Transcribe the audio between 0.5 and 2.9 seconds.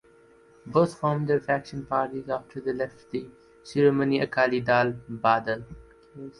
Both formed their faction parties after they